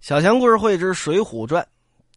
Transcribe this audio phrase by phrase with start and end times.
[0.00, 1.62] 小强故事会之《水浒传》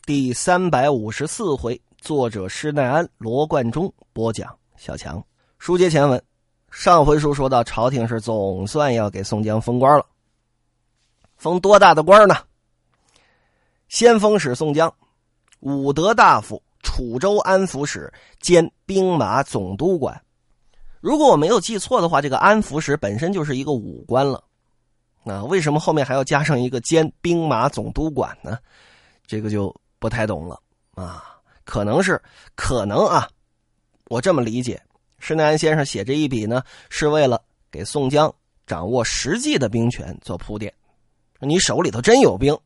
[0.05, 4.55] 第三百五十四回，作者施耐庵、罗贯中播讲。
[4.77, 5.21] 小强
[5.57, 6.23] 书接前文，
[6.69, 10.05] 上回书说到，朝廷是总算要给宋江封官了。
[11.37, 12.35] 封多大的官呢？
[13.89, 14.93] 先锋使宋江
[15.59, 20.21] 武德大夫、楚州安抚使兼兵马总督管。
[21.01, 24.41] 如果我没有记错的话，这个安抚使本身就是一个武官了。
[25.23, 28.57] 那为什么后面还要加上一个兼兵马总督管呢？
[29.27, 30.59] 这个就不太懂了
[30.95, 31.23] 啊。
[31.63, 32.21] 可能是，
[32.55, 33.29] 可能啊，
[34.07, 34.81] 我这么理解，
[35.19, 38.33] 施耐庵先生写这一笔呢，是为了给宋江
[38.65, 40.73] 掌握实际的兵权做铺垫。
[41.39, 42.57] 你手里头真有兵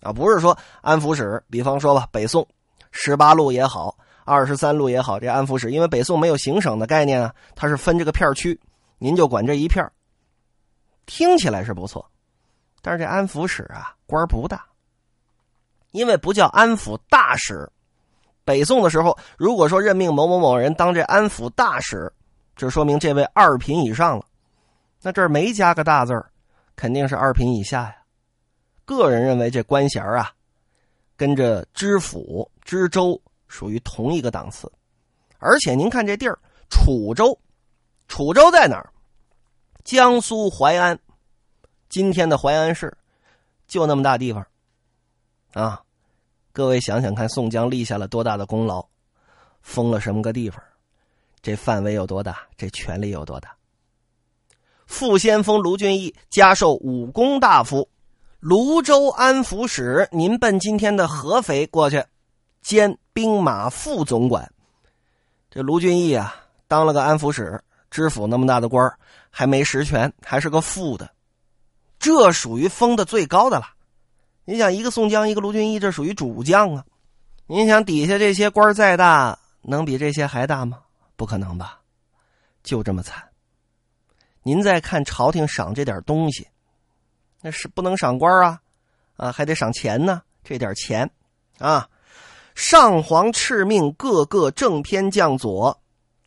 [0.00, 2.46] 啊，不是说安抚使，比方说吧，北宋
[2.90, 8.60] 十八路也好，二十三路也好，这安抚使，因为北宋没有行省的概念啊，它是分这个片区，
[8.98, 9.88] 您就管这一片
[11.06, 12.04] 听起来是不错，
[12.82, 14.64] 但是这安抚使啊官不大，
[15.92, 17.70] 因为不叫安抚大使。
[18.44, 22.12] 北宋的时候，如果说任命某某某人当这安抚大使，
[22.54, 24.24] 这说明这位二品以上了。
[25.00, 26.30] 那这儿没加个大字儿，
[26.76, 27.96] 肯定是二品以下呀。
[28.84, 30.30] 个人认为这官衔啊，
[31.16, 34.70] 跟着知府、知州属于同一个档次。
[35.38, 36.38] 而且您看这地儿，
[36.70, 37.38] 楚州，
[38.08, 38.92] 楚州在哪儿？
[39.84, 40.98] 江苏淮安，
[41.90, 42.96] 今天的淮安市，
[43.68, 44.46] 就那么大地方，
[45.52, 45.82] 啊，
[46.52, 48.82] 各位想想看，宋江立下了多大的功劳，
[49.60, 50.62] 封了什么个地方？
[51.42, 52.46] 这范围有多大？
[52.56, 53.54] 这权力有多大？
[54.86, 57.86] 副先锋卢俊义加授武功大夫，
[58.40, 62.02] 泸州安抚使，您奔今天的合肥过去，
[62.62, 64.50] 兼兵马副总管。
[65.50, 66.34] 这卢俊义啊，
[66.66, 67.62] 当了个安抚使。
[67.94, 68.92] 知府那么大的官
[69.30, 71.12] 还没实权，还是个副的，
[72.00, 73.68] 这属于封的最高的了。
[74.44, 76.84] 你想，一个宋江，一个卢俊义，这属于主将啊。
[77.46, 80.80] 您想，底下这些官再大，能比这些还大吗？
[81.14, 81.82] 不可能吧，
[82.64, 83.22] 就这么惨。
[84.42, 86.48] 您再看朝廷赏这点东西，
[87.42, 88.60] 那是不能赏官啊，
[89.16, 90.20] 啊，还得赏钱呢。
[90.42, 91.08] 这点钱
[91.60, 91.88] 啊，
[92.56, 95.80] 上皇敕命，各个正偏将佐。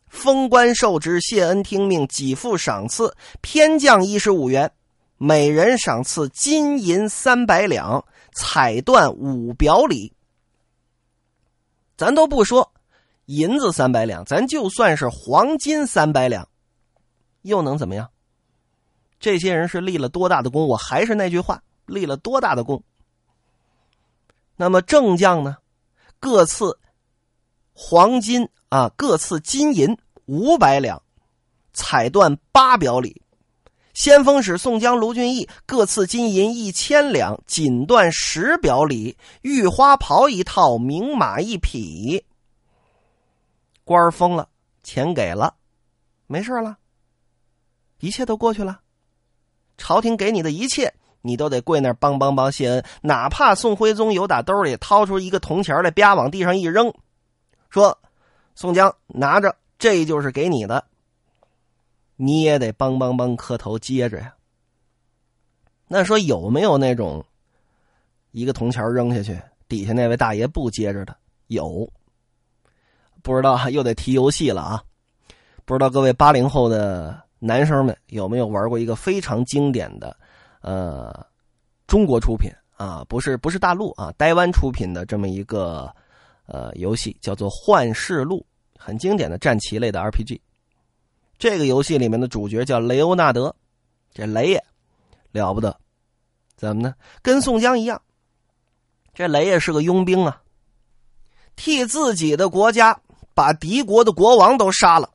[0.08, 4.72] 封官受职，谢恩听命，给付赏赐，偏将一十五元，
[5.16, 10.12] 每人赏赐金银三百两，彩缎五表里。
[11.96, 12.72] 咱都不说
[13.26, 16.48] 银子三百两，咱就算是黄金三百两，
[17.42, 18.10] 又能怎么样？
[19.20, 20.66] 这些人是立了多大的功？
[20.66, 22.82] 我还是那句话，立了多大的功？
[24.56, 25.56] 那么正将呢？
[26.20, 26.78] 各赐
[27.78, 28.48] 黄金。
[28.70, 29.96] 啊，各赐金银
[30.26, 31.02] 五百两，
[31.72, 33.22] 彩缎八表里；
[33.94, 42.26] 先锋使宋江、卢俊义各赐金银一千两，锦缎十表里，玉花袍一套，名马一匹。
[43.84, 44.50] 官儿封了，
[44.82, 45.54] 钱给了，
[46.26, 46.76] 没事了，
[48.00, 48.80] 一切都过去了。
[49.78, 56.92] 朝廷给你的一切，你都得跪那帮帮帮谢恩，哪怕宋徽宗有打兜里掏出一个铜钱来，啪往地上一扔，
[57.68, 57.98] 说。
[58.60, 60.84] 宋江拿着，这就是给你的，
[62.16, 64.34] 你也得帮帮帮磕头接着呀。
[65.86, 67.24] 那说有没有那种
[68.32, 71.16] 一个铜钱扔下去，底下那位大爷不接着的？
[71.46, 71.88] 有，
[73.22, 74.82] 不知道又得提游戏了啊！
[75.64, 80.16] 不知道各位八零后的男生们有没有玩过一个非常经典的，
[80.62, 81.24] 呃，
[81.86, 85.94] 中国出品啊，不是不是大陆啊，台湾出品的这么一个。
[86.48, 88.38] 呃，游戏叫做《幻世录》，
[88.82, 90.40] 很经典的战棋类的 RPG。
[91.38, 93.54] 这个游戏里面的主角叫雷欧纳德，
[94.14, 94.64] 这雷爷
[95.30, 95.78] 了不得，
[96.56, 96.94] 怎么呢？
[97.20, 98.00] 跟宋江一样，
[99.12, 100.40] 这雷爷是个佣兵啊，
[101.54, 102.98] 替自己的国家
[103.34, 105.10] 把敌国的国王都杀了，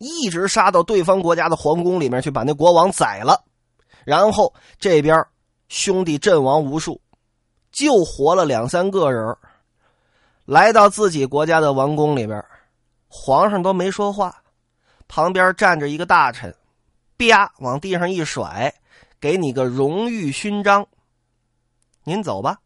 [0.00, 3.44] 一直杀到对方国家的皇宫里面去，把那国王宰了，
[4.04, 5.24] 然后这边
[5.68, 7.00] 兄弟阵亡无数，
[7.70, 9.36] 就活了两三个人。
[10.44, 12.44] 来到自己国家的王宫里边，
[13.08, 14.42] 皇上都没说话，
[15.08, 16.54] 旁边站着一个大臣，
[17.16, 18.74] 啪往地上一甩，
[19.18, 20.86] 给你个荣誉勋章。
[22.02, 22.58] 您走吧。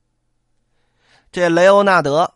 [1.30, 2.34] 这雷欧纳德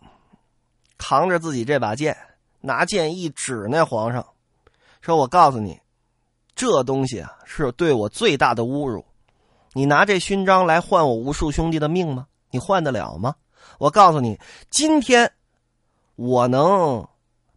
[0.97, 2.17] 扛着自己这把剑，
[2.61, 4.25] 拿剑一指那皇上，
[5.01, 5.81] 说：“我告诉你，
[6.55, 9.05] 这东西啊是对我最大的侮辱。
[9.73, 12.29] 你拿这勋章来换我无数兄弟的命吗？
[12.51, 13.35] 你换得了吗？”
[13.79, 14.39] 我告诉你，
[14.71, 15.31] 今天
[16.17, 17.07] 我能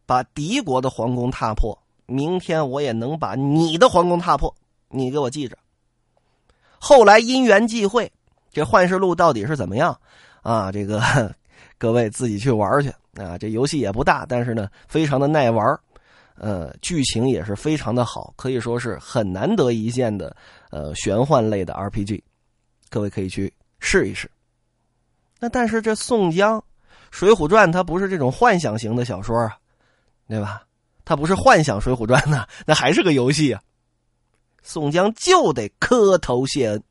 [0.05, 4.53] 把敌国的皇宫踏破，明天我也能把你的皇宫踏破。
[4.89, 5.57] 你给我记着。
[6.77, 8.11] 后来因缘际会，
[8.51, 9.99] 这幻世录到底是怎么样
[10.41, 10.71] 啊？
[10.71, 11.01] 这个
[11.77, 13.37] 各位自己去玩去啊！
[13.37, 15.77] 这游戏也不大，但是呢，非常的耐玩，
[16.37, 20.35] 呃，剧情也是非常的好，可以说是很难得一见的
[20.69, 22.21] 呃玄幻类的 RPG，
[22.89, 24.29] 各位可以去试一试。
[25.39, 26.59] 那但是这宋江，
[27.11, 29.57] 《水浒传》它不是这种幻想型的小说啊，
[30.27, 30.63] 对吧？
[31.03, 33.61] 它不是幻想《水浒传》呢， 那还是个游戏啊。
[34.63, 36.83] 宋江就得磕头谢恩。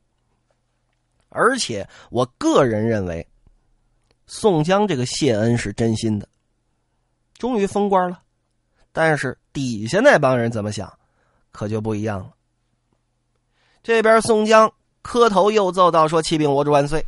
[1.29, 3.27] 而且，我个人认为，
[4.25, 6.29] 宋江这个谢恩是真心的，
[7.37, 8.21] 终于封官了。
[8.93, 10.89] 但是底下那帮人怎么想，
[11.51, 12.31] 可就不一样了。
[13.83, 14.71] 这边宋江
[15.01, 17.05] 磕头又奏道：“说启禀我主万岁，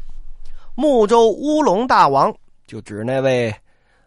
[0.80, 2.32] 睦州乌龙大王，
[2.68, 3.52] 就指那位，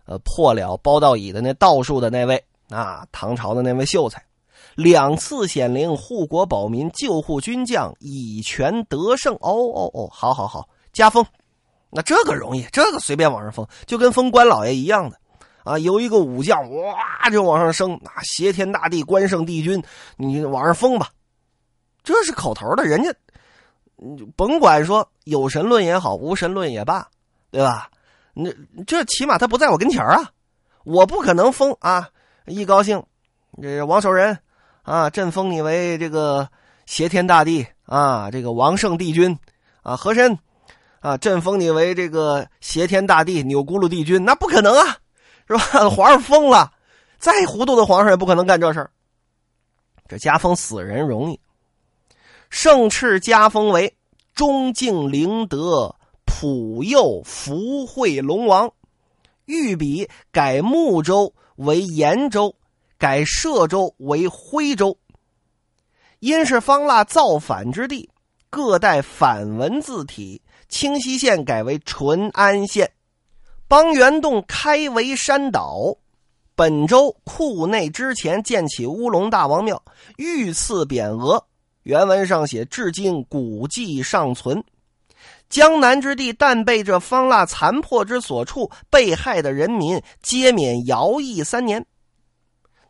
[0.05, 4.25] 呃，破了包道乙的那道术的那位啊，唐朝的那位秀才。”
[4.76, 9.34] 两次显灵，护国保民，救护军将，以权得胜。
[9.40, 11.26] 哦哦哦，好好好，加封。
[11.90, 15.19] 那这个容易，这个随便往上封，就跟封官老爷一样的
[15.64, 15.76] 啊。
[15.76, 17.99] 有一个武将，哇，就往上升。
[18.00, 19.82] 那挟天大地，关圣帝君，
[20.17, 21.08] 你往上封吧。
[22.05, 23.12] 这是口头的，人家
[24.02, 27.08] 你甭管说有神论也好，无神论也罢，
[27.50, 27.91] 对吧？
[28.32, 28.50] 那
[28.87, 30.31] 这起码他不在我跟前啊，
[30.85, 32.08] 我不可能封啊。
[32.47, 33.02] 一高兴，
[33.61, 34.38] 这王守仁。
[34.82, 35.11] 啊！
[35.11, 36.49] 朕封你为这个
[36.87, 39.38] 挟天大帝啊，这个王圣帝君
[39.82, 40.37] 啊，和珅
[41.00, 44.96] 啊，朕封你为这个挟天大帝、钮钴禄帝君，那不可能啊，
[45.46, 45.91] 是吧？
[45.91, 46.73] 皇上疯了，
[47.19, 48.91] 再糊涂的皇上也不可能干这事儿。
[50.08, 51.38] 这加封死人容易，
[52.50, 53.97] 圣敕加封为
[54.35, 58.70] 忠敬灵德普佑福惠龙王，
[59.47, 62.55] 御笔改睦州为延州。
[62.99, 64.99] 改歙州为徽州，
[66.19, 68.11] 因是方腊造反之地，
[68.50, 70.43] 各带反文字体。
[70.69, 72.93] 清溪县改为淳安县，
[73.67, 75.96] 邦元洞开为山岛。
[76.55, 79.82] 本州库内之前建起乌龙大王庙，
[80.19, 81.46] 御赐匾额。
[81.82, 84.62] 原文上写：“至今古迹尚存。”
[85.49, 91.85] 江南之地，但被这方腊残破之所处，被害的人民皆免徭役三年。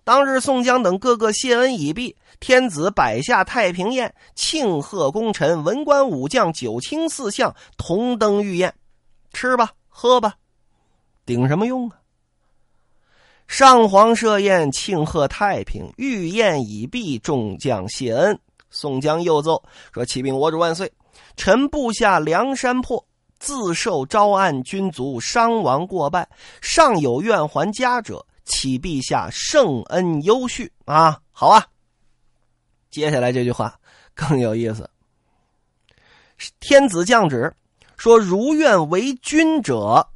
[0.04, 8.74] 当日，宋江等各个谢恩已毕，天子摆下太平宴，庆贺功臣、文官武将、九卿四相同登御宴，
[9.32, 10.34] 吃吧，喝吧，
[11.24, 11.96] 顶什么用啊？
[13.46, 18.38] 上皇设宴庆贺太平，御宴已毕，众将谢恩。
[18.70, 19.62] 宋江又奏
[19.92, 20.90] 说：“启禀我主万岁，
[21.36, 23.04] 臣部下梁山泊
[23.38, 26.28] 自受招安军卒伤亡过半，
[26.60, 31.64] 尚有愿还家者。”启陛下圣恩优恤啊，好啊。
[32.90, 33.78] 接下来这句话
[34.12, 34.90] 更有意思。
[36.58, 37.54] 天子降旨
[37.96, 40.08] 说：“如愿为君者，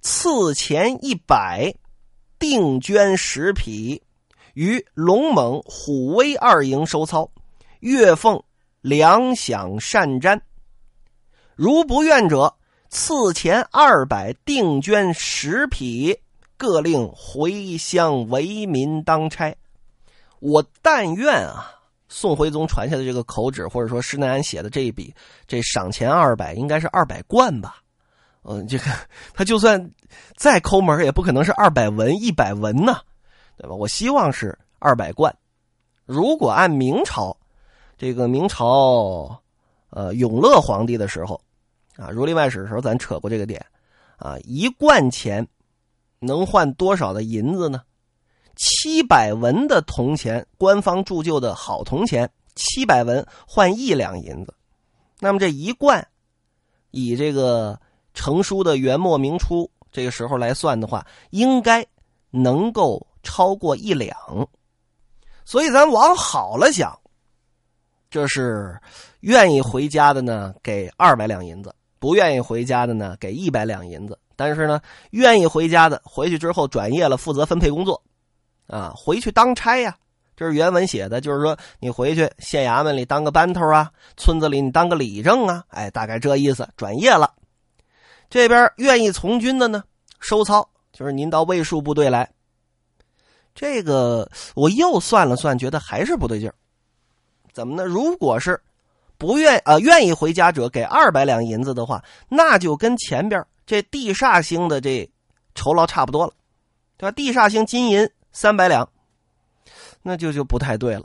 [0.00, 1.74] 赐钱一百，
[2.38, 4.02] 定捐十匹，
[4.54, 7.30] 于龙猛、虎威二营收操，
[7.80, 8.44] 月俸
[8.80, 10.40] 粮饷善瞻。
[11.56, 12.54] 如不愿者，
[12.88, 16.18] 赐钱二百，定捐十匹。”
[16.58, 19.56] 各令回乡为民当差，
[20.40, 21.70] 我但愿啊，
[22.08, 25.14] 宋徽宗传下的这个口旨，或者说施耐庵写的这一笔，
[25.46, 27.76] 这赏钱二百，应该是二百贯吧？
[28.42, 28.86] 嗯，这个
[29.32, 29.92] 他就算
[30.36, 33.02] 再抠门，也不可能是二百文、一百文呢，
[33.56, 33.76] 对吧？
[33.76, 35.32] 我希望是二百贯。
[36.06, 37.36] 如果按明朝，
[37.98, 39.38] 这个明朝，
[39.90, 41.38] 呃，永乐皇帝的时候，
[41.96, 43.62] 啊，儒林外史的时候，咱扯过这个点，
[44.16, 45.46] 啊，一贯钱。
[46.20, 47.80] 能换多少的银子呢？
[48.56, 54.52] 七百文的铜钱，官方铸就的好铜钱，七百文换一两银子。
[55.20, 56.08] 那么这一贯，
[56.90, 57.80] 以这个
[58.14, 61.86] 成书的元末明初这个时候来算的话，应该
[62.30, 64.18] 能够超过一两。
[65.44, 66.98] 所以咱往好了想，
[68.10, 68.78] 这是
[69.20, 74.18] 愿意回家的呢，给二百两银子；不愿意回家的呢，给一百两银子。
[74.34, 78.02] 但是呢，愿意回家的回去之后转业了，负责分配工作，
[78.66, 79.96] 啊，回去当差呀。
[80.36, 87.34] 这是原文写的，就是说你回去县衙门里当个班头啊，村子里你当个里正啊，哎，大概这意思，转业了。
[88.30, 89.82] 这边愿意从军的呢，
[90.20, 92.30] 收操，就是您到卫戍部队来。
[93.54, 96.54] 这个我又算了算，觉得还是不对劲儿。
[97.58, 97.84] 怎么呢？
[97.84, 98.60] 如果是
[99.16, 103.44] 不愿啊愿意回家者给二百两银子的话，那就跟前边。
[103.66, 105.10] 这地煞星的这
[105.56, 106.32] 酬劳差不多了，
[106.96, 107.10] 对吧？
[107.10, 108.88] 地煞星金银三百两，
[110.02, 111.02] 那就就不太对了。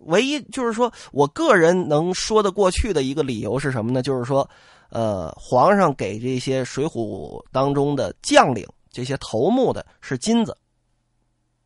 [0.00, 4.02] 唯一就是说我个人能说得过去的一个理由是什么呢？
[4.02, 4.46] 就是说，
[4.90, 10.54] 呃，皇上给这些水浒当中的将领这些头目的是金子，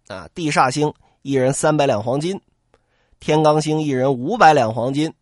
[0.06, 2.40] 啊，地煞星一人三百两黄金，
[3.20, 5.12] 天罡星一人五百两黄金，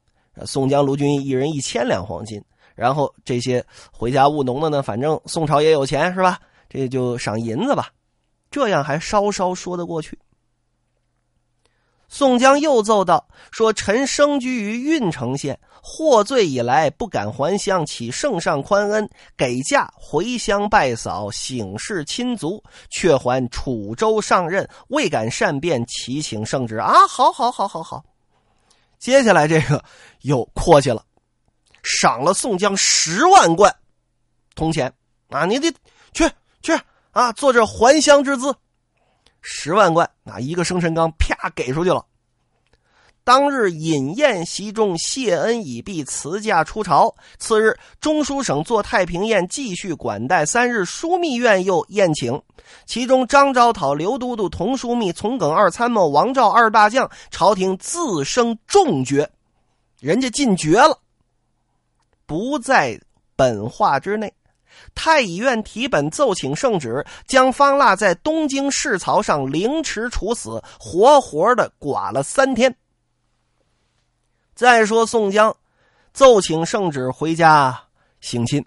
[0.44, 2.42] 宋江、卢俊义一人一千两黄金。
[2.74, 6.38] 然后这些回家务农的呢，反正宋朝也有钱是吧？
[6.68, 7.90] 这就赏银子吧，
[8.50, 10.18] 这样还稍稍说得过去。
[12.08, 28.04] 宋江又奏道：“说臣生居于郓城县，获罪以来不敢还乡，乞圣上宽恩，给假回乡拜扫，省视亲族，却还楚州上任，未敢善变，祈请圣旨。”啊，好，好，好，好，好。
[28.98, 29.82] 接下来这个
[30.22, 31.04] 又阔气了。
[31.84, 33.72] 赏了宋江十万贯
[34.56, 34.92] 铜钱
[35.28, 35.46] 啊！
[35.46, 35.72] 你得
[36.12, 36.28] 去
[36.62, 36.76] 去
[37.12, 38.52] 啊，做这还乡之资。
[39.40, 42.04] 十万贯啊，一个生辰纲啪给出去了。
[43.26, 47.12] 当日饮宴席中，谢恩已毕，辞驾出朝。
[47.40, 50.46] 次日，中书省做太平宴，继续管待。
[50.46, 52.40] 三日，枢密院又宴请，
[52.84, 59.28] 其中张昭讨、刘都督、童枢密、从耿二参谋、王昭二大将，朝廷自升重爵，
[59.98, 60.96] 人家进爵了。
[62.26, 62.96] 不在
[63.34, 64.32] 本话之内。
[64.94, 72.72] 太乙院提本奏请圣旨，将方腊在东京市曹上凌迟处死，活活的剐了三天。
[74.56, 75.54] 再说宋江
[76.14, 77.78] 奏请圣旨回家
[78.20, 78.64] 省亲，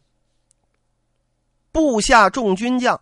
[1.72, 3.01] 部下众军将，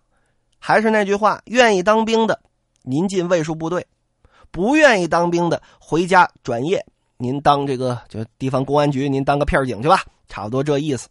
[0.57, 2.39] 还是那句话，愿意当兵的
[2.83, 3.85] 您进卫戍部队，
[4.51, 6.85] 不愿意当兵的回家转业，
[7.17, 10.05] 您当这个就地方公安局，您当个片警去吧。
[10.29, 11.09] 差不多这意思，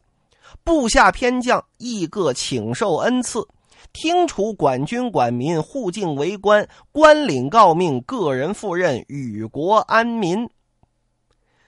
[0.65, 3.47] 部下偏将亦各请受恩赐，
[3.93, 10.49] 听处管军管民，护境为官，官领诰命，个人赴任，与国安民。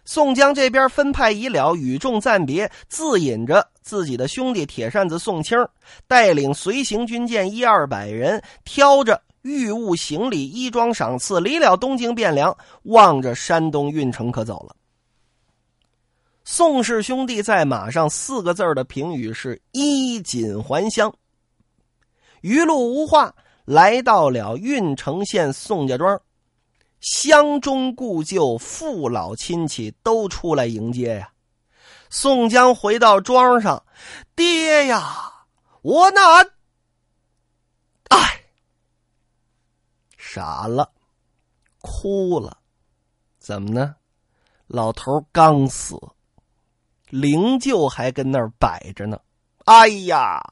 [0.08, 5.58] 宋江这边分派已了，与众暂别，自引着自己的兄弟铁扇子宋清，
[6.06, 14.74] 带领随行军舰一二百人，挑着御物行李、衣装赏赐，离了东京汴梁，望着山东运城可走了。
[16.42, 21.12] 宋氏兄弟在马上，四个字的评语是衣锦还乡。
[22.40, 23.34] 余路无话，
[23.66, 26.18] 来到了郓城县宋家庄，
[27.00, 31.32] 乡中故旧、父老亲戚都出来迎接呀。
[32.10, 33.84] 宋江回到庄上，
[34.34, 35.46] 爹呀，
[35.82, 36.42] 我那……
[38.08, 38.44] 哎，
[40.16, 40.90] 傻了，
[41.80, 42.58] 哭了，
[43.38, 43.96] 怎么呢？
[44.66, 45.96] 老头刚死。
[47.10, 49.18] 灵柩还跟那儿摆着呢，
[49.64, 50.42] 哎呀！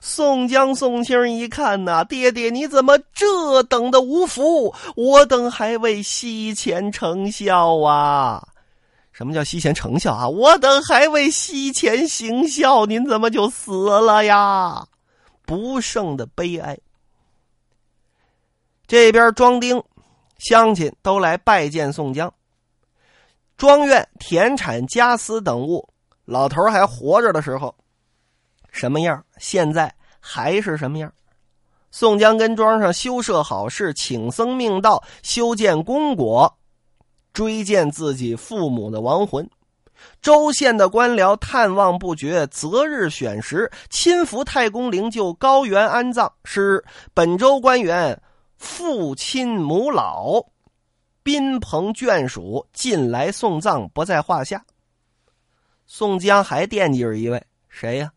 [0.00, 4.74] 宋江、宋清一看呐，爹爹你怎么这等的无福？
[4.96, 8.46] 我等还未西前成孝啊！
[9.12, 10.28] 什么叫西前成孝啊？
[10.28, 14.86] 我等还未西前行孝，您怎么就死了呀？
[15.44, 16.78] 不胜的悲哀。
[18.86, 19.82] 这边庄丁、
[20.38, 22.32] 乡亲都来拜见宋江，
[23.56, 25.88] 庄院、田产、家私等物。
[26.24, 27.74] 老头还活着的时候，
[28.76, 29.24] 什么样？
[29.38, 31.10] 现在还是什么样？
[31.90, 36.58] 宋江跟庄上修设好事，请僧命道，修建功果，
[37.32, 39.48] 追荐自己父母的亡魂。
[40.20, 46.30] 州县的官僚探望不绝，择日选时亲赴太公灵柩高原安葬。
[46.44, 48.20] 是本州官员
[48.58, 50.44] 父亲母老、
[51.22, 54.62] 宾朋眷属近来送葬，不在话下。
[55.86, 58.12] 宋江还惦记着一位谁呀？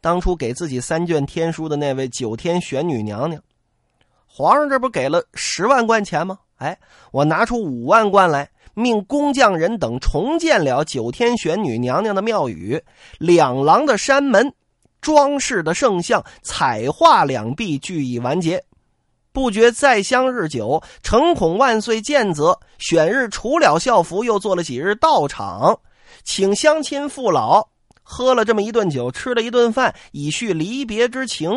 [0.00, 3.42] 当初给自己三卷天书的那位九天玄女娘娘。
[4.26, 6.38] 皇上这不给了十万贯钱吗？
[6.56, 6.78] 哎，
[7.12, 12.82] 我拿出五万贯来，命工匠人等重建了九天玄女娘娘的庙宇，
[13.18, 14.52] 两廊的山门、
[15.00, 18.62] 装饰的圣像、彩画两壁俱已完结。
[19.32, 25.78] 不觉再相日久，诚恐万岁见责，选日除了校服，又做了几日道场。
[26.24, 27.68] 请乡亲父老
[28.10, 31.48] 喝了这么一顿酒，吃了一顿饭，以叙离别之情。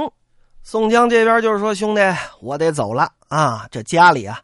[0.61, 2.01] 宋江这边就是说：“兄弟，
[2.41, 4.39] 我得走了啊，这家里啊，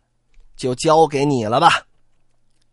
[0.58, 1.84] 就交给你了吧。”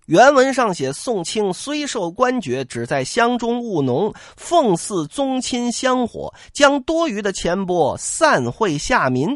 [0.06, 9.28] 原文上写：“宋清虽受官爵，只在乡中务农，奉祀宗亲香火，将多余的钱帛散会下民。”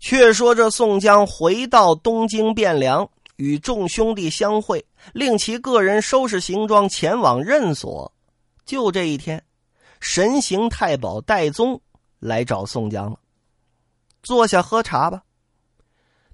[0.00, 3.08] 却说这宋江回到东京汴梁。
[3.36, 8.13] 与众兄弟相会，令其个人收拾行装前往任所。
[8.64, 9.42] 就这一天，
[10.00, 11.80] 神行太保戴宗
[12.18, 13.18] 来找宋江了。
[14.22, 15.22] 坐下喝茶吧。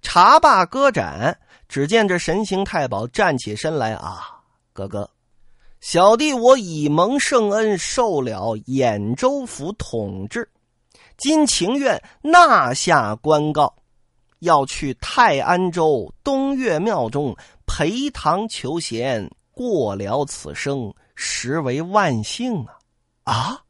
[0.03, 4.41] 茶罢歌展，只见这神行太保站起身来啊，
[4.73, 5.11] 哥哥，
[5.81, 10.49] 小弟我以蒙圣恩，受了兖州府统治，
[11.19, 13.75] 今情愿纳下官告，
[14.39, 22.79] 要去泰安州东岳庙中陪堂求贤，过了此生，实为万幸啊！
[23.25, 23.65] 啊！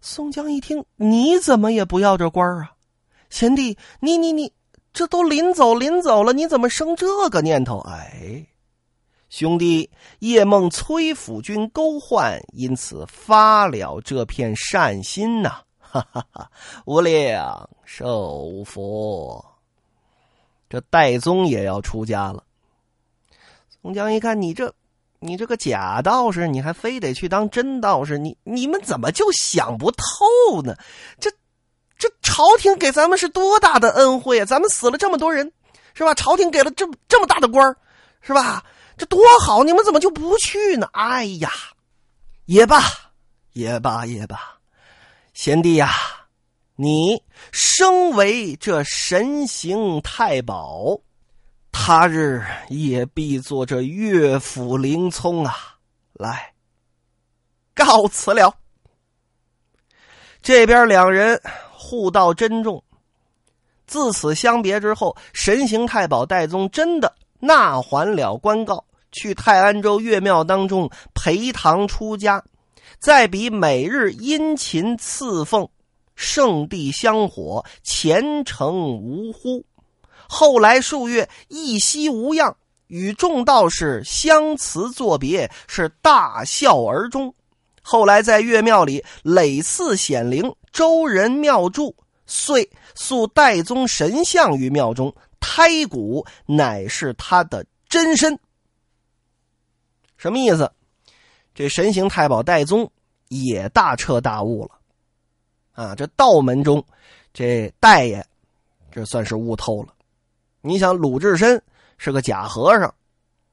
[0.00, 2.72] 宋江一听，你怎么也不要这官啊？
[3.30, 4.52] 贤弟，你你你。
[4.92, 7.78] 这都临走临走了，你怎么生这个念头？
[7.88, 8.44] 哎，
[9.28, 9.88] 兄弟，
[10.18, 15.62] 夜梦崔府君勾唤，因此发了这片善心呐！
[15.78, 16.50] 哈哈哈！
[16.86, 19.44] 无量寿佛，
[20.68, 22.42] 这戴宗也要出家了。
[23.80, 24.74] 宋江一看，你这，
[25.20, 28.18] 你这个假道士，你还非得去当真道士？
[28.18, 30.74] 你你们怎么就想不透呢？
[31.20, 31.30] 这。
[32.02, 34.44] 这朝廷给咱们是多大的恩惠啊！
[34.46, 35.52] 咱们死了这么多人，
[35.92, 36.14] 是吧？
[36.14, 37.76] 朝廷给了这么这么大的官
[38.22, 38.64] 是吧？
[38.96, 39.62] 这多好！
[39.62, 40.88] 你们怎么就不去呢？
[40.94, 41.52] 哎呀，
[42.46, 42.82] 也罢，
[43.52, 44.40] 也罢，也罢，
[45.34, 45.90] 贤弟呀，
[46.76, 47.22] 你
[47.52, 50.98] 身为这神行太保，
[51.72, 55.76] 他日也必做这岳府灵聪啊！
[56.12, 56.54] 来，
[57.74, 58.54] 告辞了。
[60.42, 61.40] 这边两人。
[61.82, 62.84] 互道珍重。
[63.84, 72.44] 自此相别之后，神行太保戴宗真的纳还了官告，去泰安州岳庙当中陪堂出家，
[73.00, 75.68] 再比每日殷勤赐奉，
[76.14, 79.64] 圣地香火，虔诚无忽。
[80.32, 82.56] 后来数月一夕无恙，
[82.86, 87.34] 与众道士相辞作别，是大笑而终。
[87.82, 90.54] 后来在岳庙里累次显灵。
[90.70, 91.92] 周人庙祝，
[92.26, 98.38] 遂塑戴宗神像于庙中，胎骨乃是他的真身。
[100.16, 100.70] 什么意思？
[101.56, 102.88] 这神行太保戴宗
[103.26, 104.70] 也大彻大悟了
[105.72, 105.94] 啊！
[105.96, 106.82] 这道门中，
[107.34, 108.24] 这戴爷
[108.92, 109.92] 这算是悟透了。
[110.62, 111.62] 你想，鲁智深
[111.98, 112.94] 是个假和尚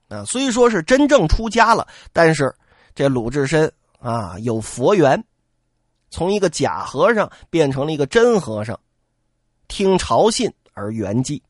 [0.09, 2.53] 啊，虽说是真正出家了，但是
[2.95, 5.23] 这鲁智深啊有佛缘。
[6.09, 8.79] 从一个假和尚变成了一个真和尚，
[9.67, 11.41] 听朝信而圆寂。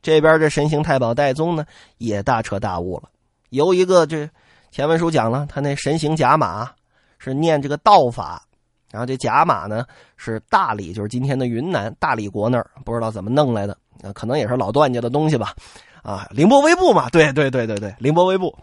[0.00, 1.66] 这边这神行太保戴宗呢，
[1.98, 3.10] 也大彻大悟了。
[3.50, 4.26] 由一个这
[4.70, 6.70] 前文书讲了，他那神行甲马
[7.18, 8.42] 是念这个道法，
[8.90, 9.84] 然后这甲马呢
[10.16, 13.76] 是大理，就是今天的云南大理国那儿，不知道怎么弄来的，
[14.14, 15.54] 可能也是老段家的东西吧。
[16.02, 18.56] 啊，凌波微步嘛，对对对对对，凌波微步，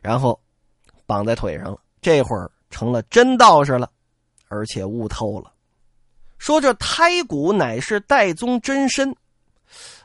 [0.00, 0.38] 然后
[1.06, 3.90] 绑在腿上了，这会儿成了真道士了。
[4.48, 5.50] 而且悟透了，
[6.38, 9.12] 说这胎骨乃是戴宗真身。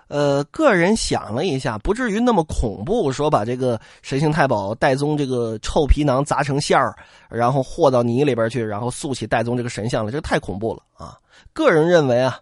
[0.07, 3.11] 呃，个人想了一下，不至于那么恐怖。
[3.11, 6.95] 说把这个神行太保戴宗这个臭皮囊砸成馅儿，
[7.29, 11.15] 然后和到泥里边去，然后塑起戴宗这个神像了，这太恐怖了啊！
[11.53, 12.39] 个人认为啊，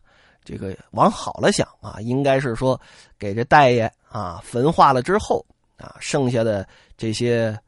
[0.47, 2.79] 这个往好了想啊，应该是说
[3.19, 5.45] 给这大爷啊焚化了之后
[5.77, 7.59] 啊，剩下的这些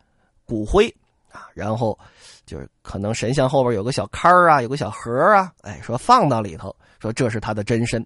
[0.45, 0.87] 骨灰
[1.31, 1.97] 啊，然后。
[2.45, 8.03] 就是可能神像后边有个小龛啊，有个小盒啊，哎，说放到里头，说这是他的真身。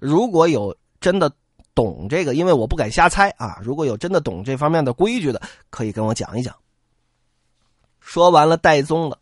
[0.00, 1.28] 如果有真的
[1.74, 3.58] 懂这个，因为我不敢瞎猜啊。
[3.60, 6.54] 如果有真的懂这方面的规矩的，可以跟我讲一讲。
[7.98, 9.18] 说完了戴宗了，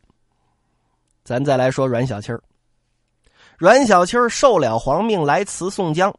[1.25, 2.43] 咱再来说阮小七儿。
[3.61, 6.11] 阮小七受了皇命来辞宋江，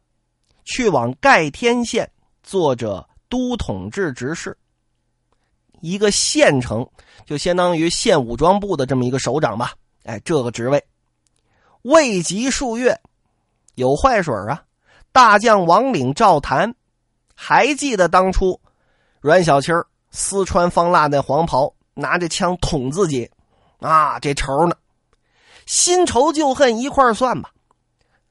[0.64, 2.08] 去往盖天县
[2.44, 4.56] 做着都统制执事。
[5.80, 6.88] 一个县城
[7.26, 9.72] 就相当于县武装部的这么一个首长吧，
[10.04, 10.84] 哎，这个职位
[11.82, 12.96] 未及数月，
[13.74, 14.62] 有坏水啊！
[15.10, 16.72] 大将王领赵谭，
[17.34, 18.60] 还记得当初
[19.20, 19.72] 阮小七
[20.12, 23.28] 撕穿方腊那黄袍，拿着枪捅自己，
[23.80, 24.76] 啊，这仇呢，
[25.72, 27.50] 新仇旧恨一块算吧，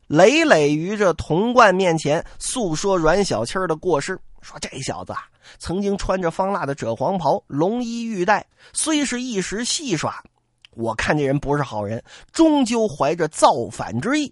[0.06, 5.28] 累累于这童贯面前诉说阮小七的过失，说这小子啊。
[5.58, 10.24] 曾经穿着方腊的赭黄袍，龙衣玉带，虽是一时戏耍，
[10.76, 14.32] 我看这人不是好人，终究怀着造反之意，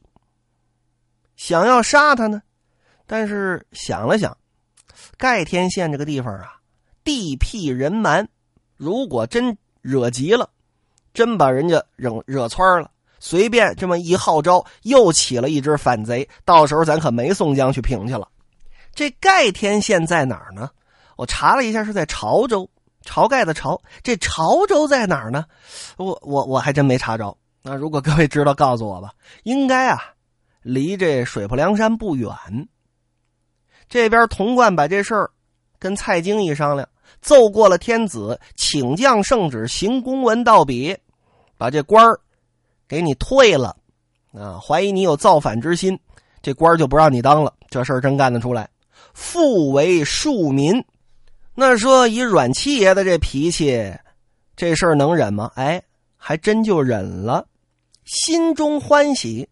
[1.36, 2.44] 想要杀他呢。
[3.08, 4.38] 但是想了想，
[5.18, 6.58] 盖天县这个地方啊，
[7.04, 8.30] 地僻人蛮，
[8.78, 10.48] 如果真惹急了，
[11.12, 18.28] 真把人家惹惹窜了，随便这么一号召，又起了一支反贼，到时候咱可没宋江去平去了。
[18.96, 20.70] 这盖天县在哪儿呢？
[21.16, 22.70] 我查了一下，是在潮州，
[23.06, 23.80] 晁盖的晁。
[24.02, 25.46] 这潮州在哪儿呢？
[25.98, 27.38] 我我我还真没查着。
[27.62, 29.12] 那如果各位知道，告诉我吧。
[29.44, 30.02] 应该啊，
[30.62, 32.30] 离这水泊梁山不远。
[33.90, 35.30] 这边童贯把这事儿
[35.78, 36.88] 跟蔡京一商量，
[37.22, 40.96] 奏过了天子，请降圣旨，行公文到笔，
[41.58, 42.20] 把这官儿
[42.90, 43.78] 给你退了。
[44.34, 45.98] 啊，怀疑你有造反之心，
[46.42, 47.54] 这官就不让你当了。
[47.70, 48.68] 这事儿真干得出来，
[49.14, 50.84] 复为庶民。
[51.56, 53.94] 那说以阮七爷的这脾气，
[54.56, 55.52] 这事儿能忍吗？
[55.56, 55.82] 哎，
[56.18, 57.46] 还真就忍了，
[58.06, 59.48] 心中欢喜。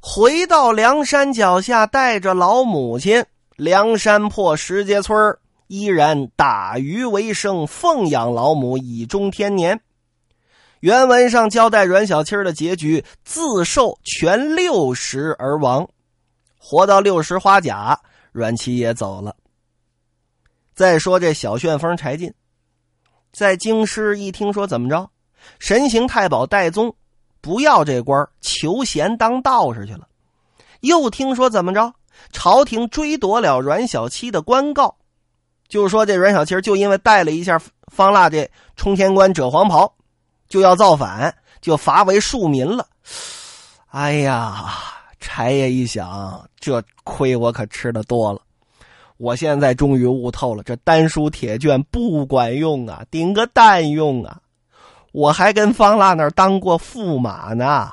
[0.00, 3.24] 回到梁山脚下，带着老母亲，
[3.56, 9.80] 梁山泊石碣村依然打鱼为生，奉养老母以终天年。
[10.80, 15.88] 原文上交代阮小七的结局，自寿全六十而亡，
[16.58, 17.98] 活到六十花甲，
[18.32, 19.34] 阮七也走了。
[20.74, 22.32] 再说这小旋风柴进，
[23.32, 25.08] 在京师一听说怎么着，
[25.58, 26.94] 神行太保戴宗
[27.40, 30.06] 不要这官求贤当道士去了。
[30.80, 31.94] 又听说怎么着，
[32.32, 34.94] 朝廷追夺了阮小七的官告，
[35.68, 37.58] 就说这阮小七就因为带了一下
[37.90, 39.94] 方腊这冲天冠折黄袍。
[40.48, 42.86] 就要造反，就罚为庶民了。
[43.90, 44.72] 哎呀，
[45.20, 48.40] 柴爷一想，这亏我可吃的多了。
[49.16, 54.38] 我现在终于悟透了，这丹书铁卷不管用啊，顶个蛋用啊！
[55.12, 57.90] 我还跟方腊那当过驸马呢，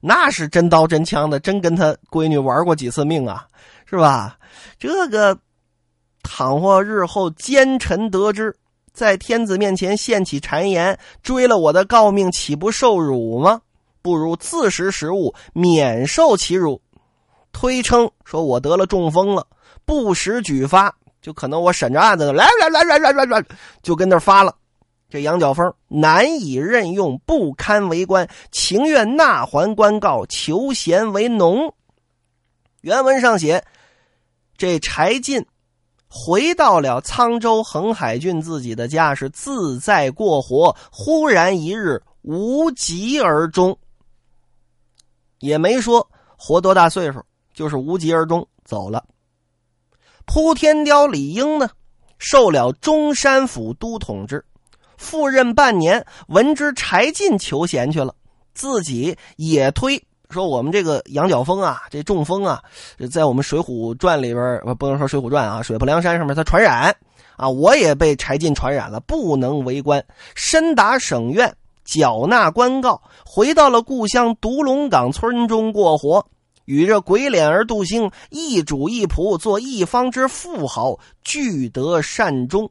[0.00, 3.46] 那是真刀真枪的，真跟他闺女玩过几次命啊，
[3.88, 4.36] 是吧？
[4.76, 5.38] 这个，
[6.24, 8.52] 倘或日后奸臣得知。
[8.96, 13.60] 在天子面前献起谗言，追了我的诰命，岂不受辱吗？
[14.00, 16.80] 不如自食时务，免受其辱。
[17.52, 19.46] 推称说我得了中风了，
[19.84, 23.44] 不时举发，就可能我审着案子，来来来来来来来，
[23.82, 24.56] 就跟那发了。
[25.10, 31.74] 这杨角峰难以任用，不堪为官，情愿纳还官告，求贤为农。
[32.80, 33.62] 原文上写，
[34.56, 35.44] 这柴进。
[36.08, 40.74] 回到了沧州横海郡自己的家，是自在过活。
[40.90, 43.76] 忽然一日无疾而终，
[45.40, 49.04] 也没说活多大岁数，就是无疾而终走了。
[50.24, 51.68] 扑天雕李应呢，
[52.18, 54.44] 受了中山府都统制，
[54.96, 58.14] 赴任半年，闻知柴进求贤去了，
[58.54, 60.02] 自己也推。
[60.30, 62.62] 说我们这个羊角风啊，这中风啊，
[63.10, 66.94] 在我们《水浒传》里边不能说《水浒传》啊，水泊梁山上面它传染
[67.36, 76.26] 啊，我也被柴进传染了，不能为官，身达省院，缴纳官告，回到了故乡独龙岗村中过活，
[76.64, 82.70] 与这鬼脸儿杜兴一主一仆，做一方之富豪，俱得善终。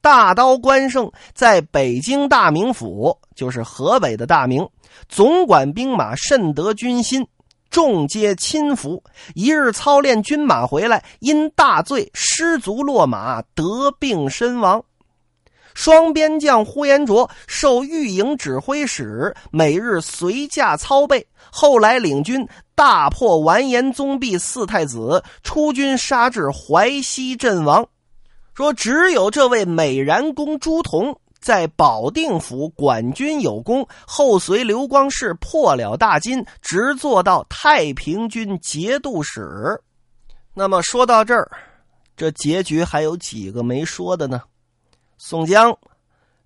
[0.00, 4.66] 大刀关胜在北京大名府，就是河北的大名。
[5.08, 7.26] 总管兵马，甚得军心，
[7.70, 9.02] 众皆亲服。
[9.34, 14.82] 一日操练军马回来，因大醉失足落马，得病身亡。
[15.72, 21.24] 双边将呼延灼受御营指挥使，每日随驾操备。
[21.52, 27.86] 后来领军大破完颜宗弼四太子，出军杀至淮西阵亡。
[28.60, 31.16] 说只有这位美髯公朱仝。
[31.40, 39.80] 在保定府管军有功，后随刘光世破了大金，直做到太平军节度使。
[40.52, 41.50] 那么说到这儿，
[42.14, 44.42] 这结局还有几个没说的呢？
[45.16, 45.74] 宋江、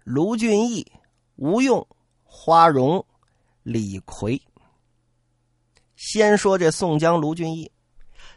[0.04, 0.86] 卢俊义、
[1.34, 1.84] 吴用、
[2.22, 3.04] 花荣、
[3.64, 4.40] 李逵。
[5.96, 7.68] 先说这宋江、卢俊义，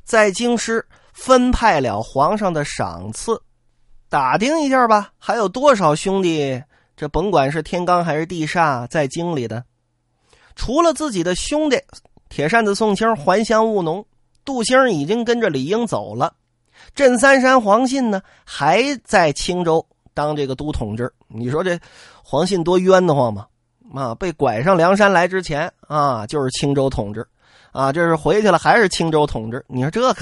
[0.03, 3.39] 在京师分派了皇上的赏赐。
[4.09, 6.63] 打听一下吧，还有多少兄弟？
[6.95, 9.63] 这甭管是天罡还是地煞，在京里的，
[10.55, 11.79] 除了自己的兄弟
[12.29, 14.03] 铁扇子宋清还乡务农，
[14.45, 16.33] 杜兴已经跟着李英走了。
[16.95, 21.11] 镇三山黄信呢，还在青州当这个都统治。
[21.27, 21.77] 你说这
[22.23, 23.45] 黄信多冤得慌吗？
[23.93, 27.27] 啊，被拐上梁山来之前啊，就是青州统治，
[27.71, 29.63] 啊，这是回去了还是青州统治？
[29.67, 30.15] 你说这个，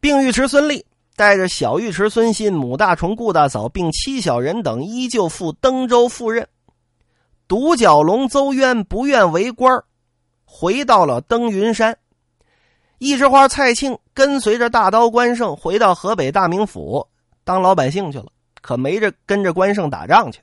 [0.00, 0.84] 并尉迟孙立。
[1.16, 6.46] 带着小尉迟孙信、母大虫顾大嫂，并七小人等，依旧赴登州赴任。
[7.48, 9.82] 独角龙邹渊不愿为官
[10.44, 11.96] 回到了登云山。
[12.98, 17.06] 一枝花蔡庆跟随着大刀关胜回到河北大名府
[17.44, 18.26] 当老百姓去了，
[18.60, 20.40] 可没着跟着关胜打仗去。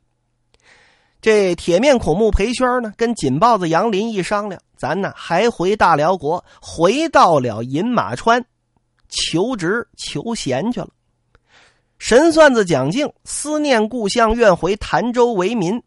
[1.22, 8.44] 这铁面孔目裴宣呢，跟锦豹子杨林一商量，咱呢还回大辽国，回到了饮马川。
[9.13, 10.89] 求职求贤去了，
[11.99, 15.82] 神算子蒋敬思念故乡，愿回潭州为民。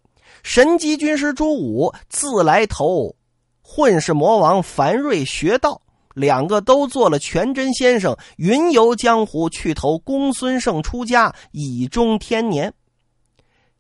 [0.45, 3.17] 神机军师朱武自来投
[3.63, 5.81] 混世魔王樊瑞学道，
[6.15, 12.73] 两个都做了全真先生，云游江湖，去投公孙胜出家，以终天年。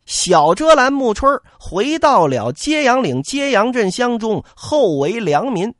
[0.06, 5.72] 小遮拦暮春回到了揭阳岭揭阳镇乡中，后为良民。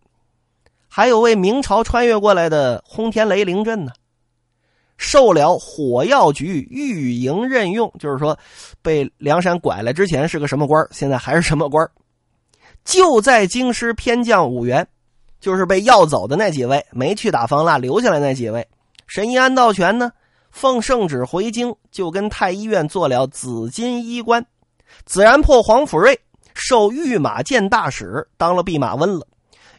[0.97, 3.93] 还有位明朝穿越过来的轰天雷凌阵呢，
[4.97, 8.39] 受了火药局御营任用，就是说
[8.81, 11.87] 被梁山拐来之前是个什么官现在还是什么官
[12.83, 14.89] 就在京师偏将五员，
[15.39, 18.67] 就是被要走的那几位，没去打方腊，留下来那几位。
[19.07, 20.11] 神医安道全呢，
[20.51, 24.43] 奉圣旨回京，就跟太医院做了紫金医官。
[25.05, 26.19] 紫然破黄甫瑞
[26.55, 29.27] 受御马监大使，当了弼马温了。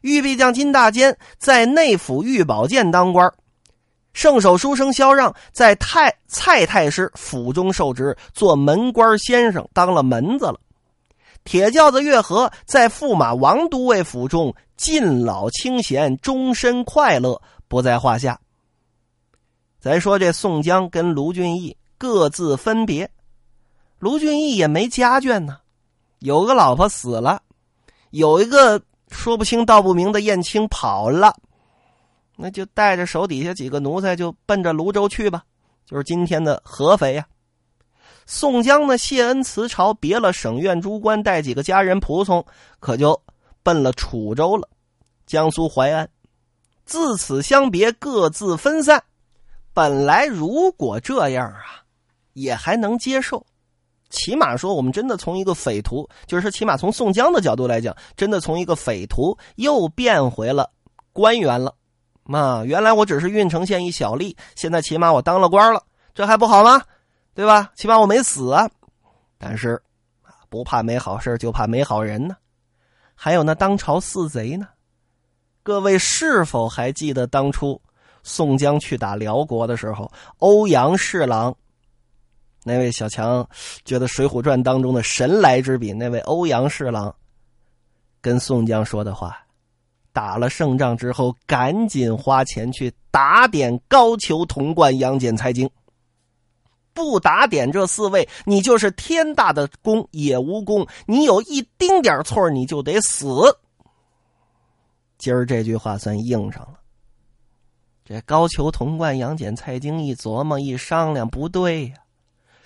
[0.01, 3.31] 御弼将金大坚在内府御宝监当官，
[4.13, 10.59] 圣手书生萧让在太蔡太师府中受职，做门官先生，当了门子了。
[11.43, 18.37] 铁轿子岳和在驸马王都尉府中尽老清闲，终身快乐不在话下。
[19.79, 23.09] 咱说这宋江跟卢俊义各自分别，
[23.99, 25.59] 卢俊义也没家眷呢，
[26.19, 27.41] 有个老婆死了，
[28.09, 31.33] 有一个说不清道不明的燕青跑了，
[32.35, 35.43] 那就带着手底下几个奴才就奔着泸州去吧，
[35.85, 37.25] 就是今天的合肥呀。
[38.25, 42.45] 宋江呢，谢恩辞朝，别了省院诸官，带几个家人仆从，
[42.79, 43.21] 可就
[43.63, 44.67] 奔了楚州了，
[45.25, 46.09] 江苏淮安。
[46.85, 49.03] 自此相别，各自分散。
[49.73, 51.83] 本来如果这样啊，
[52.33, 53.45] 也还能接受。
[54.09, 60.69] 起码说，我们真的从一个匪徒，就是，起码从宋江的角度来讲，真的从一个匪徒又变回了
[61.13, 61.73] 官员了。
[62.25, 65.81] 啊，原来我只是郓城县一小吏，现在起码我当了官了，
[66.13, 66.81] 这还不好吗？
[67.33, 67.71] 对吧？
[67.75, 68.69] 起码我没死啊，
[69.37, 69.81] 但是
[70.49, 72.35] 不怕没好事就怕没好人呢。
[73.15, 74.67] 还有那当朝四贼呢？
[75.63, 77.81] 各位是否还记得当初
[78.23, 81.55] 宋江去打辽国的时候，欧阳侍郎
[82.67, 83.47] 那位小强
[83.85, 87.15] 觉得《水浒传》当中的神来之笔，那位欧阳侍郎
[88.19, 89.39] 跟宋江说的话：
[90.11, 95.69] 打了胜仗之后，赶紧花钱去打点高俅、童贯、杨戬、蔡京。
[96.93, 100.85] 不打点这四位，你就是天大的功也无功。
[101.05, 103.27] 你有一丁点错，你就得死。
[105.17, 106.79] 今儿这句话算应上了。
[108.03, 111.93] 这高俅、童贯、杨戬、蔡京一琢磨一商量，不对呀。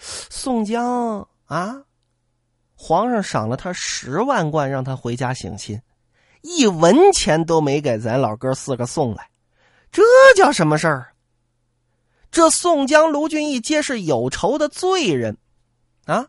[0.01, 1.83] 宋江啊，
[2.75, 5.79] 皇上赏了他十万贯，让他回家省亲，
[6.41, 9.29] 一文钱都没给咱老哥四个送来，
[9.91, 10.01] 这
[10.35, 11.13] 叫什么事儿？
[12.31, 15.37] 这宋江、卢俊义皆是有仇的罪人，
[16.05, 16.25] 啊！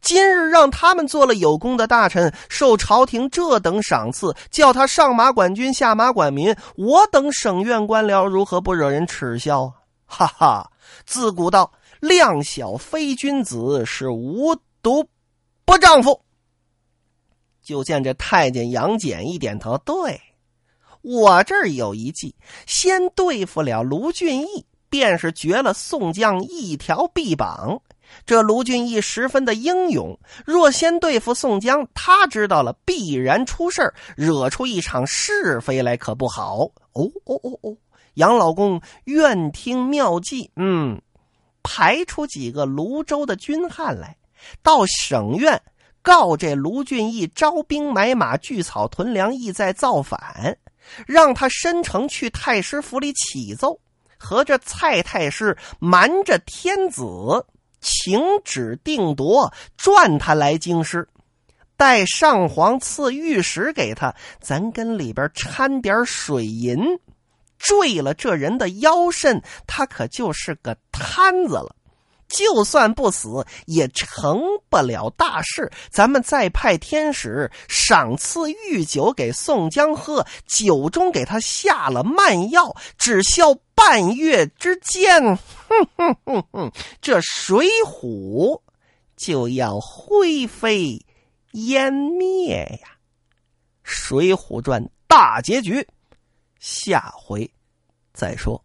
[0.00, 9.72] 今日让他们做了有功的大臣，受朝廷这等赏赐，叫他上马管军，下马管民，我等省院官僚如何不惹人耻笑？
[10.06, 10.70] 哈哈！
[11.06, 11.70] 自古道，
[12.06, 15.08] 量小非君子，是无毒
[15.64, 16.20] 不丈夫。
[17.62, 20.20] 就见这太监杨戬一点头，对
[21.02, 22.34] 我这儿有一计，
[22.66, 24.66] 先对付了卢俊义。
[24.90, 27.82] 便是绝了宋江一条臂膀。
[28.24, 36.58] 这卢俊义十分的英勇，若先对付宋江，他知道了必然出事惹出一场是非来，可不好。
[36.92, 37.76] 哦哦哦哦，
[38.14, 40.48] 杨老公愿听妙计。
[40.54, 41.02] 嗯，
[41.64, 44.16] 排出几个泸州的军汉来，
[44.62, 45.60] 到省院
[46.02, 50.56] 告这卢俊义招兵买马、聚草屯粮，意在造反，
[51.06, 53.80] 让他申城去太师府里启奏。
[54.16, 57.02] 和这蔡太师瞒着天子，
[57.80, 61.06] 请旨定夺，转他来京师，
[61.76, 66.78] 待上皇赐御史给他，咱跟里边掺点水银，
[67.64, 71.74] 坠了这人的腰肾，他可就是个瘫子了。
[72.26, 75.70] 就算不死，也成不了大事。
[75.90, 88.60] 咱们再派天使赏赐御酒给宋江喝，酒中给他下了慢药，只消半月之间，哼哼哼哼，这水浒
[89.16, 91.04] 就要灰飞
[91.52, 92.88] 烟灭呀！
[93.84, 95.86] 《水浒传》大结局，
[96.58, 97.48] 下回
[98.14, 98.60] 再说。